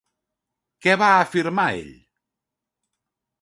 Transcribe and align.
Què 0.85 0.95
va 1.01 1.09
afirmar 1.17 1.67
ell? 1.83 1.93